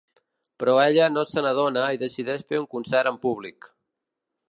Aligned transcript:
Però 0.63 0.73
ella 0.85 1.09
no 1.17 1.25
se 1.33 1.45
n’adona 1.47 1.85
i 1.99 2.01
decideix 2.05 2.49
fer 2.53 2.65
un 2.65 2.69
concert 2.75 3.15
en 3.15 3.25
públic. 3.27 3.73